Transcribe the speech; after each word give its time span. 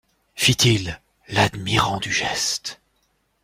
Fit-il, 0.33 0.99
l'admirant 1.27 1.99
du 1.99 2.11
geste. 2.11 2.81